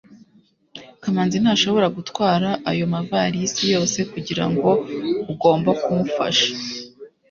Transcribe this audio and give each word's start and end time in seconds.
kamanzi 1.01 1.37
ntashobora 1.43 1.87
gutwara 1.97 2.49
ayo 2.71 2.85
mavalisi 2.93 3.63
yose 3.73 3.99
kugirango 4.11 4.69
ugomba 5.31 5.71
kumufasha 5.81 6.47